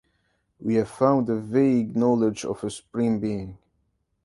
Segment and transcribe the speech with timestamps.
[0.59, 3.59] We have found a vague knowledge of a supreme being.